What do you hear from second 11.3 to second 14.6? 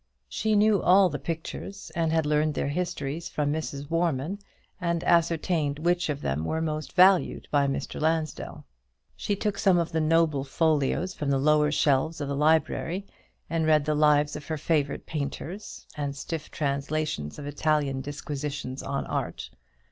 lower shelves of the library, and read the lives of her